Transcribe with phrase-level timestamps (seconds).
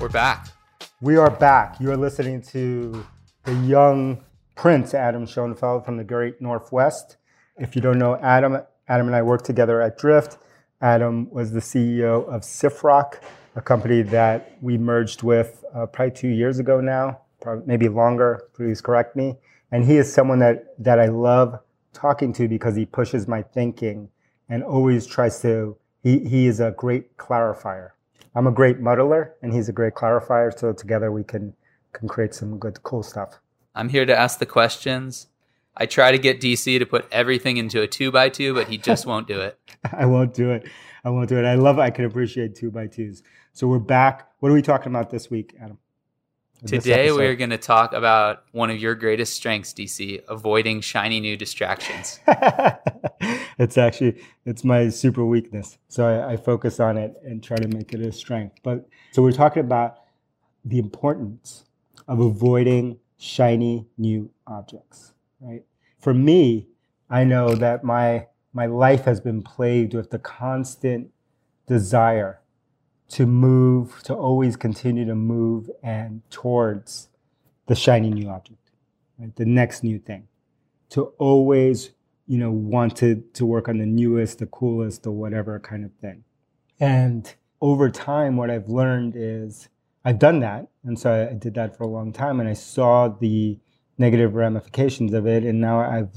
[0.00, 0.46] We're back.
[1.02, 1.78] We are back.
[1.78, 3.04] You are listening to
[3.44, 4.24] the young
[4.56, 7.18] Prince Adam Schoenfeld from the Great Northwest.
[7.58, 10.38] If you don't know Adam, Adam and I worked together at Drift.
[10.80, 13.20] Adam was the CEO of Siftrock,
[13.56, 18.48] a company that we merged with uh, probably two years ago now, probably maybe longer.
[18.54, 19.36] Please correct me.
[19.70, 21.60] And he is someone that that I love
[21.92, 24.08] talking to because he pushes my thinking
[24.48, 25.76] and always tries to.
[26.02, 27.90] He he is a great clarifier.
[28.34, 30.56] I'm a great muddler, and he's a great clarifier.
[30.56, 31.54] So together we can
[31.92, 33.40] can create some good, cool stuff.
[33.74, 35.26] I'm here to ask the questions.
[35.76, 38.78] I try to get DC to put everything into a two by two, but he
[38.78, 39.58] just won't do it.
[39.92, 40.68] I won't do it.
[41.04, 41.44] I won't do it.
[41.44, 41.78] I love.
[41.78, 43.22] I can appreciate two by twos.
[43.52, 44.28] So we're back.
[44.40, 45.78] What are we talking about this week, Adam?
[46.66, 51.36] Today we're going to talk about one of your greatest strengths, DC, avoiding shiny new
[51.36, 52.20] distractions.
[53.58, 57.68] it's actually it's my super weakness, so I, I, focus on it and try to
[57.68, 58.58] make it a strength.
[58.62, 60.00] But so we're talking about
[60.64, 61.64] the importance
[62.06, 65.62] of avoiding shiny new objects, right?
[65.98, 66.68] For me,
[67.08, 71.10] I know that my my life has been plagued with the constant
[71.66, 72.39] desire
[73.10, 77.08] to move, to always continue to move and towards
[77.66, 78.70] the shiny new object,
[79.18, 79.34] right?
[79.34, 80.28] The next new thing.
[80.90, 81.90] To always,
[82.26, 86.24] you know, want to, work on the newest, the coolest, or whatever kind of thing.
[86.78, 89.68] And over time, what I've learned is
[90.04, 90.68] I've done that.
[90.84, 93.58] And so I did that for a long time and I saw the
[93.98, 95.44] negative ramifications of it.
[95.44, 96.10] And now I've,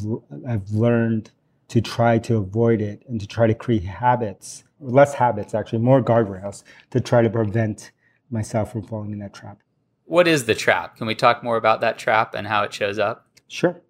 [0.48, 1.32] I've learned
[1.70, 6.02] to try to avoid it and to try to create habits less habits, actually, more
[6.02, 7.92] guardrails to try to prevent
[8.30, 9.60] myself from falling in that trap.
[10.06, 10.98] What is the trap?
[10.98, 13.28] Can we talk more about that trap and how it shows up?
[13.48, 13.82] Sure.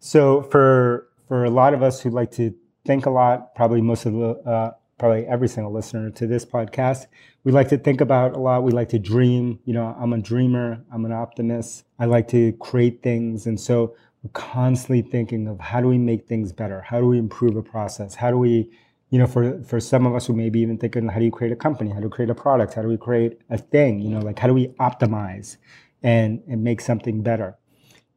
[0.00, 2.54] So for for a lot of us who like to
[2.86, 7.06] think a lot, probably most of the uh, probably every single listener to this podcast,
[7.44, 8.62] we like to think about a lot.
[8.62, 9.58] We like to dream.
[9.64, 10.82] You know, I'm a dreamer.
[10.92, 11.84] I'm an optimist.
[11.98, 13.94] I like to create things, and so
[14.28, 16.80] constantly thinking of how do we make things better?
[16.80, 18.14] How do we improve a process?
[18.14, 18.70] How do we
[19.10, 21.52] you know, for, for some of us who maybe even thinking, how do you create
[21.52, 21.90] a company?
[21.90, 22.74] How do you create a product?
[22.74, 24.00] How do we create a thing?
[24.00, 25.56] You know, like how do we optimize
[26.02, 27.56] and, and make something better?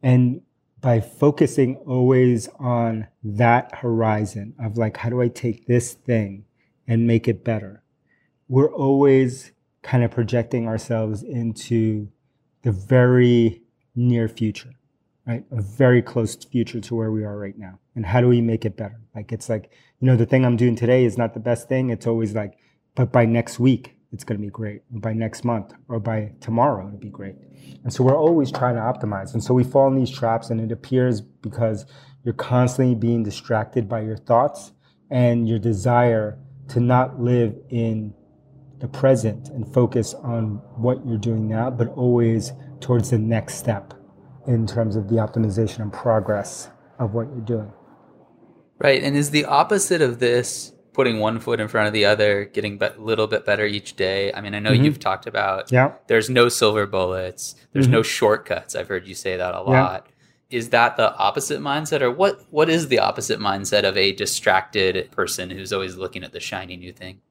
[0.04, 0.42] And
[0.82, 6.46] by focusing always on that horizon of like, how do I take this thing
[6.88, 7.84] and make it better?
[8.50, 9.52] We're always
[9.84, 12.10] kind of projecting ourselves into
[12.64, 13.62] the very
[13.96, 14.72] near future
[15.26, 15.44] right?
[15.52, 17.80] A very close future to where we are right now.
[17.96, 19.00] And how do we make it better?
[19.16, 21.90] Like, it's like, you know, the thing I'm doing today is not the best thing.
[21.90, 22.58] It's always like,
[22.96, 24.82] but by next week, it's going to be great.
[24.94, 27.36] Or by next month, or by tomorrow, it'll be great.
[27.84, 29.34] And so we're always trying to optimize.
[29.34, 31.86] And so we fall in these traps, and it appears because
[32.24, 34.72] you're constantly being distracted by your thoughts
[35.10, 36.38] and your desire
[36.70, 38.14] to not live in
[38.80, 43.94] the present and focus on what you're doing now, but always towards the next step
[44.48, 46.70] in terms of the optimization and progress
[47.00, 47.72] of what you're doing.
[48.80, 49.04] Right.
[49.04, 52.82] And is the opposite of this putting one foot in front of the other, getting
[52.82, 54.34] a little bit better each day?
[54.34, 54.86] I mean, I know mm-hmm.
[54.86, 55.94] you've talked about yeah.
[56.08, 57.94] there's no silver bullets, there's mm-hmm.
[57.94, 58.76] no shortcuts.
[58.76, 60.08] I've heard you say that a lot.
[60.08, 60.58] Yeah.
[60.58, 62.44] Is that the opposite mindset, or what?
[62.50, 66.76] What is the opposite mindset of a distracted person who's always looking at the shiny
[66.76, 67.22] new thing?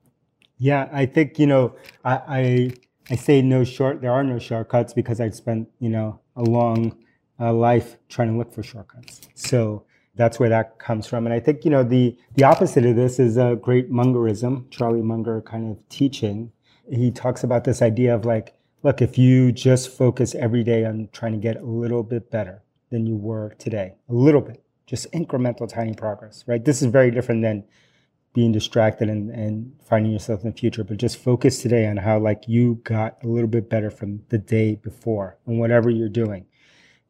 [0.56, 2.70] Yeah, I think you know, I, I
[3.10, 4.00] I say no short.
[4.00, 6.96] There are no shortcuts because I've spent you know a long
[7.40, 9.20] uh, life trying to look for shortcuts.
[9.34, 9.84] So
[10.14, 11.26] that's where that comes from.
[11.26, 15.02] And I think, you know, the, the opposite of this is a great Mungerism, Charlie
[15.02, 16.52] Munger kind of teaching.
[16.92, 21.08] He talks about this idea of like, look, if you just focus every day on
[21.12, 25.10] trying to get a little bit better than you were today, a little bit, just
[25.12, 26.64] incremental tiny progress, right?
[26.64, 27.64] This is very different than
[28.32, 32.18] being distracted and, and finding yourself in the future, but just focus today on how
[32.18, 36.46] like you got a little bit better from the day before and whatever you're doing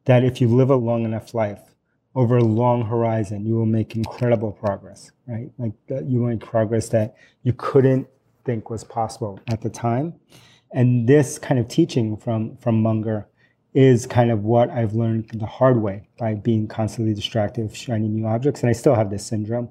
[0.05, 1.75] that if you live a long enough life
[2.15, 5.49] over a long horizon, you will make incredible progress, right?
[5.57, 8.07] Like uh, you will make progress that you couldn't
[8.43, 10.15] think was possible at the time.
[10.73, 13.27] And this kind of teaching from, from Munger
[13.73, 18.09] is kind of what I've learned the hard way by being constantly distracted with shiny
[18.09, 18.61] new objects.
[18.61, 19.69] And I still have this syndrome.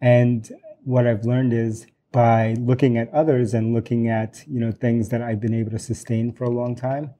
[0.00, 0.50] And
[0.84, 5.22] what I've learned is by looking at others and looking at, you know, things that
[5.22, 7.14] I've been able to sustain for a long time,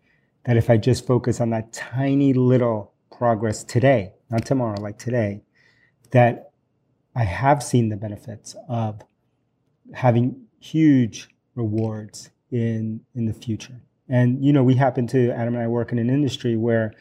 [0.45, 5.43] that if I just focus on that tiny little progress today, not tomorrow, like today,
[6.13, 6.53] that
[7.15, 9.03] I have seen the benefits of
[9.93, 13.83] having huge rewards in in the future.
[14.09, 16.95] And you know, we happen to Adam and I work in an industry where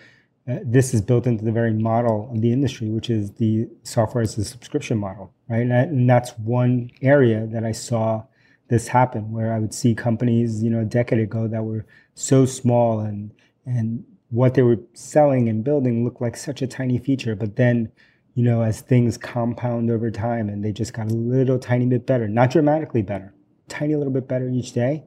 [0.47, 4.21] uh, this is built into the very model of the industry, which is the software
[4.21, 5.61] as a subscription model, right?
[5.61, 8.23] And, and that's one area that I saw
[8.69, 11.85] this happen where I would see companies, you know, a decade ago that were
[12.15, 13.31] so small and
[13.65, 17.35] and what they were selling and building looked like such a tiny feature.
[17.35, 17.91] But then,
[18.33, 22.05] you know, as things compound over time and they just got a little tiny bit
[22.05, 23.33] better, not dramatically better,
[23.67, 25.03] tiny little bit better each day,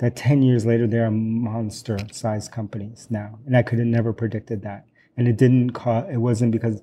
[0.00, 3.38] that 10 years later, they're monster sized companies now.
[3.46, 4.86] And I could have never predicted that.
[5.16, 6.80] And it didn't cause, it wasn't because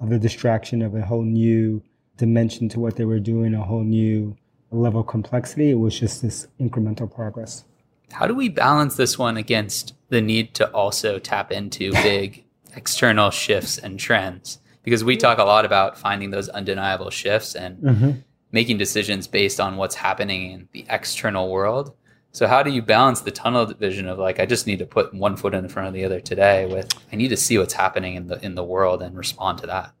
[0.00, 1.82] of the distraction of a whole new
[2.16, 4.36] dimension to what they were doing, a whole new
[4.70, 5.70] level of complexity.
[5.70, 7.64] It was just this incremental progress.
[8.12, 12.44] How do we balance this one against the need to also tap into big
[12.76, 14.60] external shifts and trends?
[14.84, 18.10] Because we talk a lot about finding those undeniable shifts and mm-hmm.
[18.52, 21.94] making decisions based on what's happening in the external world.
[22.32, 25.12] So how do you balance the tunnel vision of like I just need to put
[25.12, 28.14] one foot in front of the other today with I need to see what's happening
[28.14, 29.92] in the in the world and respond to that?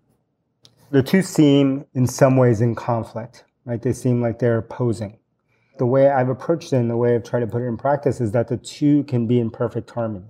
[0.90, 3.80] The two seem in some ways in conflict, right?
[3.80, 5.20] They seem like they're opposing
[5.80, 8.20] the way I've approached it and the way I've tried to put it in practice
[8.20, 10.26] is that the two can be in perfect harmony.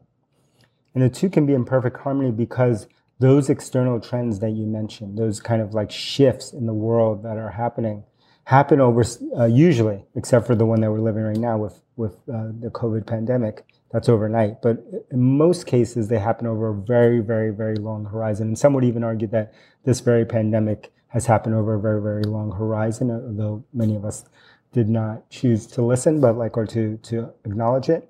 [0.95, 2.87] And the two can be in perfect harmony because
[3.19, 7.37] those external trends that you mentioned, those kind of like shifts in the world that
[7.37, 8.05] are happening,
[8.51, 9.05] happen over
[9.39, 12.71] uh, usually, except for the one that we're living right now with with uh, the
[12.73, 13.65] COVID pandemic.
[13.93, 18.49] That's overnight, but in most cases they happen over a very, very, very long horizon.
[18.49, 19.53] And some would even argue that
[19.85, 24.25] this very pandemic has happened over a very, very long horizon, although many of us
[24.73, 28.03] did not choose to listen, but like or to to acknowledge it.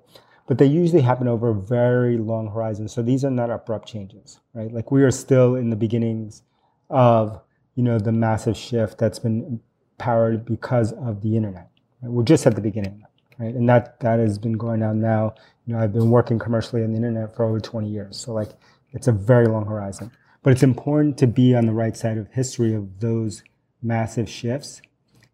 [0.47, 2.87] But they usually happen over a very long horizon.
[2.87, 4.71] So these are not abrupt changes, right?
[4.73, 6.41] Like we are still in the beginnings
[6.89, 7.41] of
[7.75, 9.61] you know the massive shift that's been
[10.01, 11.69] powered because of the internet.
[12.01, 12.11] Right?
[12.11, 13.03] We're just at the beginning,
[13.39, 13.53] right?
[13.53, 15.35] And that that has been going on now.
[15.65, 18.49] You know, I've been working commercially on the internet for over 20 years, so like
[18.91, 20.11] it's a very long horizon.
[20.43, 23.43] But it's important to be on the right side of history of those
[23.81, 24.81] massive shifts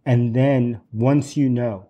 [0.07, 1.89] and then once you know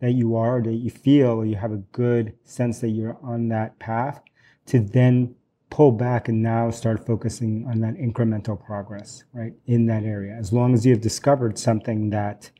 [0.00, 3.48] that you are, that you feel, or you have a good sense that you're on
[3.50, 4.22] that path,
[4.66, 5.34] to then
[5.72, 10.36] pull back and now start focusing on that incremental progress, right, in that area.
[10.38, 12.50] As long as you have discovered something that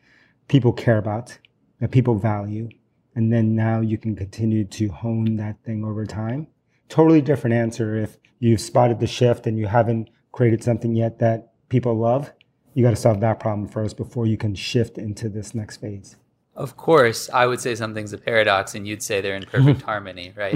[0.48, 1.38] people care about,
[1.80, 2.68] that people value,
[3.14, 6.46] and then now you can continue to hone that thing over time.
[6.88, 11.52] Totally different answer if you've spotted the shift and you haven't created something yet that
[11.68, 12.32] people love
[12.74, 16.16] you got to solve that problem first before you can shift into this next phase.
[16.54, 20.32] Of course, I would say something's a paradox, and you'd say they're in perfect harmony,
[20.36, 20.54] right?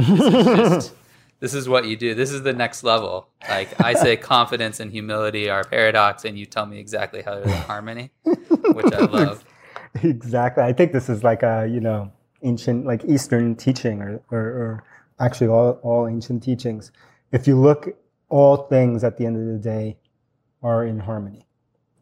[1.38, 2.15] This is, just, this is what you do.
[2.15, 3.29] This is the next level.
[3.49, 7.44] Like I say, confidence and humility are paradox, and you tell me exactly how they're
[7.44, 9.44] in harmony, which I love.
[10.03, 10.62] Exactly.
[10.62, 12.12] I think this is like a you know
[12.43, 14.85] ancient like Eastern teaching, or or, or
[15.21, 16.93] actually all all ancient teachings.
[17.33, 17.88] If you look,
[18.29, 19.99] all things at the end of the day
[20.62, 21.47] are in harmony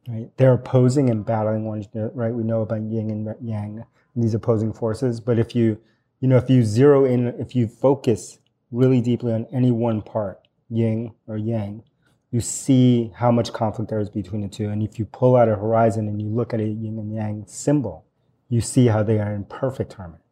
[0.09, 0.31] right?
[0.37, 2.11] They're opposing and battling one, another.
[2.15, 2.33] right?
[2.33, 3.85] We know about yin and yang,
[4.15, 5.21] and these opposing forces.
[5.21, 5.79] But if you,
[6.21, 8.39] you know, if you zero in, if you focus
[8.75, 11.83] really deeply on any one part, yin or yang,
[12.31, 14.69] you see how much conflict there is between the two.
[14.69, 17.45] And if you pull out a horizon and you look at a yin and yang
[17.47, 18.05] symbol,
[18.49, 20.25] you see how they are in perfect harmony,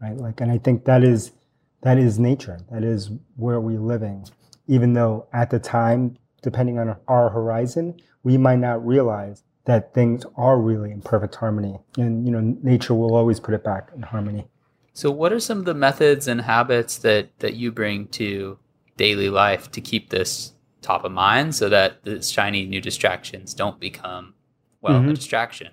[0.00, 0.16] right?
[0.16, 1.32] Like, and I think that is
[1.82, 2.58] that is nature.
[2.70, 4.26] That is where we're living.
[4.66, 10.24] Even though at the time, depending on our horizon, we might not realize that things
[10.36, 11.78] are really in perfect harmony.
[11.98, 14.46] And, you know, nature will always put it back in harmony.
[14.94, 18.58] So what are some of the methods and habits that, that you bring to
[18.96, 23.80] daily life to keep this top of mind so that the shiny new distractions don't
[23.80, 24.34] become,
[24.80, 25.10] well, mm-hmm.
[25.10, 25.72] a distraction?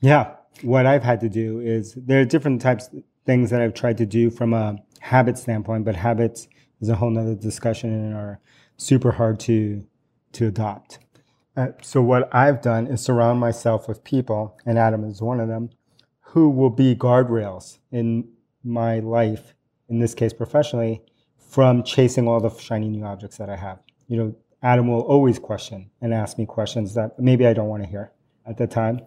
[0.00, 0.34] Yeah.
[0.62, 3.98] What I've had to do is there are different types of things that I've tried
[3.98, 6.48] to do from a habit standpoint, but habits
[6.80, 8.40] is a whole nother discussion and are
[8.76, 9.84] super hard to
[10.32, 10.98] to adopt.
[11.56, 15.48] Uh, so what I've done is surround myself with people, and Adam is one of
[15.48, 15.70] them,
[16.20, 18.28] who will be guardrails in
[18.64, 19.54] my life,
[19.88, 21.02] in this case professionally,
[21.36, 23.78] from chasing all the shiny new objects that I have.
[24.06, 27.82] You know, Adam will always question and ask me questions that maybe I don't want
[27.82, 28.12] to hear
[28.46, 29.00] at the time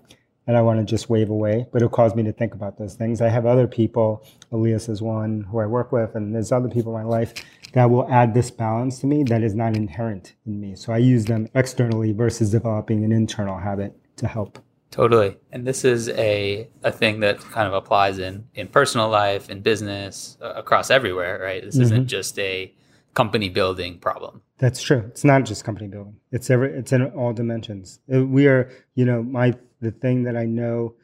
[0.48, 2.96] and I want to just wave away, but it caused me to think about those
[2.96, 3.22] things.
[3.22, 6.96] I have other people, Elias is one who I work with, and there's other people
[6.96, 7.34] in my life
[7.74, 10.76] that will add this balance to me that is not inherent in me.
[10.76, 14.60] So I use them externally versus developing an internal habit to help.
[14.92, 15.38] Totally.
[15.52, 19.62] And this is a, a thing that kind of applies in, in personal life, in
[19.62, 21.64] business, uh, across everywhere, right?
[21.64, 21.84] This mm-hmm.
[21.84, 22.74] isn't just a
[23.14, 24.42] company building problem.
[24.58, 25.06] That's true.
[25.08, 26.18] It's not just company building.
[26.32, 28.00] It's every it's in all dimensions.
[28.14, 30.96] Uh, we are, you know, my the thing that I know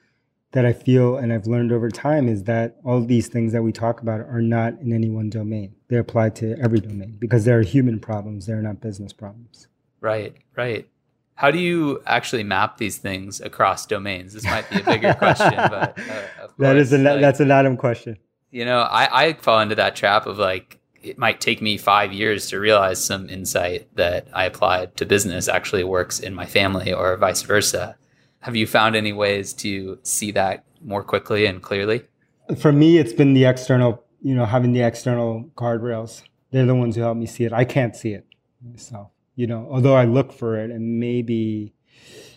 [0.51, 3.72] that I feel and I've learned over time is that all these things that we
[3.72, 5.75] talk about are not in any one domain.
[5.89, 9.67] They apply to every domain because they're human problems, they're not business problems.
[10.01, 10.88] Right, right.
[11.38, 14.34] How do you actually map these things across domains?
[14.34, 17.77] This might be a bigger question, but uh, that is a like, that's an Adam
[17.77, 18.17] question.
[18.50, 22.12] You know, I I fall into that trap of like it might take me five
[22.12, 26.91] years to realize some insight that I applied to business actually works in my family
[26.91, 27.98] or vice versa.
[28.39, 32.03] Have you found any ways to see that more quickly and clearly?
[32.58, 36.24] For me, it's been the external, you know, having the external guardrails.
[36.51, 37.53] They're the ones who help me see it.
[37.53, 38.25] I can't see it
[38.63, 41.74] myself, you know, although I look for it and maybe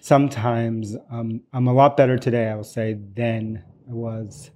[0.03, 4.51] sometimes um, I'm a lot better today, I will say, than I was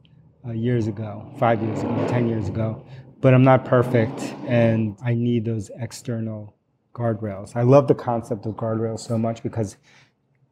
[0.46, 2.86] uh, years ago, five years ago, 10 years ago.
[3.20, 6.54] But I'm not perfect and I need those external
[6.94, 7.56] guardrails.
[7.56, 9.78] I love the concept of guardrails so much because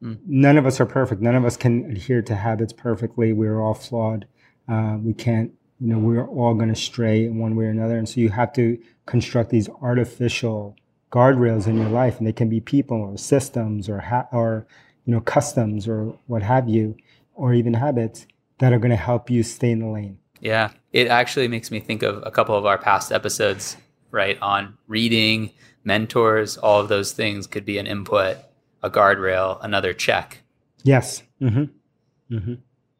[0.02, 0.18] mm.
[0.26, 1.20] none of us are perfect.
[1.20, 3.34] None of us can adhere to habits perfectly.
[3.34, 4.26] We're all flawed.
[4.66, 7.98] Uh, we can't, you know, we're all going to stray in one way or another.
[7.98, 10.74] And so you have to construct these artificial
[11.12, 14.66] guardrails in your life, and they can be people or systems or ha- or
[15.04, 16.96] you know customs or what have you,
[17.34, 18.26] or even habits
[18.58, 20.18] that are going to help you stay in the lane.
[20.40, 23.76] Yeah, it actually makes me think of a couple of our past episodes,
[24.10, 25.50] right, on reading,
[25.84, 28.38] mentors, all of those things could be an input,
[28.82, 30.42] a guardrail, another check.
[30.82, 31.22] Yes.
[31.40, 32.34] Mm-hmm.
[32.34, 32.54] Mm-hmm.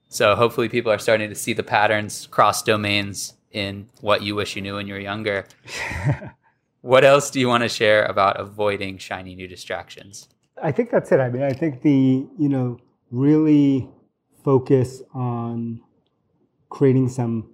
[0.08, 4.56] So hopefully people are starting to see the patterns cross domains in what you wish
[4.56, 5.46] you knew when you were younger.
[6.82, 10.28] what else do you want to share about avoiding shiny new distractions?
[10.62, 11.20] I think that's it.
[11.20, 12.78] I mean, I think the, you know,
[13.10, 13.88] really
[14.44, 15.80] focus on
[16.68, 17.50] creating some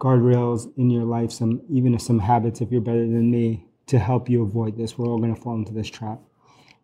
[0.00, 4.28] guardrails in your life, some even some habits if you're better than me to help
[4.28, 4.98] you avoid this.
[4.98, 6.20] We're all going to fall into this trap.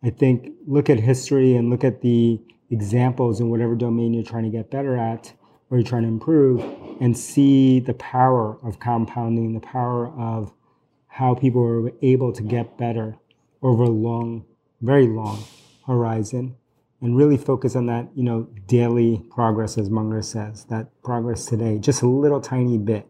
[0.03, 2.41] I think look at history and look at the
[2.71, 5.33] examples in whatever domain you're trying to get better at
[5.69, 6.63] or you're trying to improve
[6.99, 10.51] and see the power of compounding, the power of
[11.11, 13.17] how people were able to get better
[13.61, 14.45] over a long,
[14.81, 15.43] very long
[15.85, 16.55] horizon
[17.01, 21.79] and really focus on that, you know, daily progress, as Munger says, that progress today,
[21.79, 23.07] just a little tiny bit,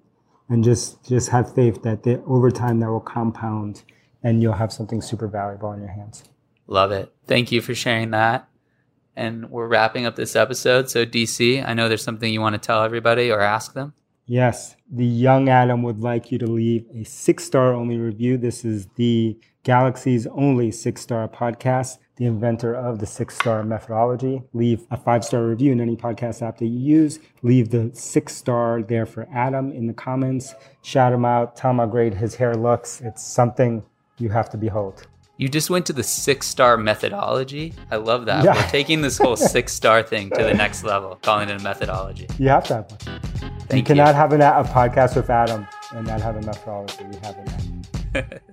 [0.49, 3.83] and just just have faith that they, over time that will compound,
[4.23, 6.23] and you'll have something super valuable in your hands.
[6.65, 7.13] Love it.
[7.27, 8.47] Thank you for sharing that.
[9.15, 10.89] And we're wrapping up this episode.
[10.89, 13.93] So, DC, I know there's something you want to tell everybody or ask them.
[14.25, 18.37] Yes, the young Adam would like you to leave a six star only review.
[18.37, 24.41] This is the Galaxy's only six star podcast, the inventor of the six star methodology.
[24.53, 27.19] Leave a five star review in any podcast app that you use.
[27.41, 30.55] Leave the six star there for Adam in the comments.
[30.81, 31.55] Shout him out.
[31.55, 33.01] Tell him how great his hair looks.
[33.01, 33.83] It's something
[34.17, 35.07] you have to behold.
[35.37, 37.73] You just went to the six star methodology.
[37.89, 38.43] I love that.
[38.45, 38.55] Yeah.
[38.55, 42.27] We're taking this whole six star thing to the next level, calling it a methodology.
[42.37, 43.51] You have to have one.
[43.71, 47.05] Thank you cannot have an, a podcast with Adam and not have a methodology.
[47.05, 47.37] You have
[48.13, 48.43] it.